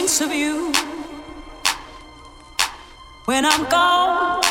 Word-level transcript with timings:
thinks 0.00 0.22
of 0.22 0.32
you 0.32 0.72
when 3.26 3.44
I'm 3.44 3.68
gone. 3.68 4.42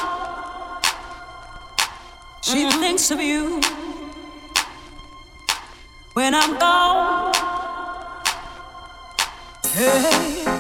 She 2.44 2.66
mm-hmm. 2.66 2.80
thinks 2.80 3.10
of 3.10 3.20
you 3.20 3.60
when 6.14 6.36
I'm 6.36 6.60
gone. 6.60 7.34
Hey. 9.74 10.59